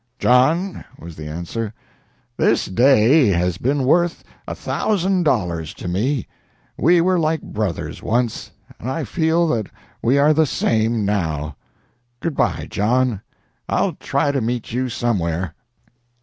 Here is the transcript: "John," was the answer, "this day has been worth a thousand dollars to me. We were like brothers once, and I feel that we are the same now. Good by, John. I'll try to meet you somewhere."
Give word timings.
"John," 0.17 0.83
was 0.97 1.15
the 1.15 1.27
answer, 1.27 1.75
"this 2.35 2.65
day 2.65 3.27
has 3.27 3.59
been 3.59 3.83
worth 3.83 4.23
a 4.47 4.55
thousand 4.55 5.21
dollars 5.25 5.75
to 5.75 5.87
me. 5.87 6.25
We 6.75 7.01
were 7.01 7.19
like 7.19 7.43
brothers 7.43 8.01
once, 8.01 8.49
and 8.79 8.89
I 8.89 9.03
feel 9.03 9.47
that 9.49 9.67
we 10.01 10.17
are 10.17 10.33
the 10.33 10.47
same 10.47 11.05
now. 11.05 11.55
Good 12.19 12.35
by, 12.35 12.65
John. 12.67 13.21
I'll 13.69 13.93
try 13.93 14.31
to 14.31 14.41
meet 14.41 14.71
you 14.71 14.89
somewhere." 14.89 15.53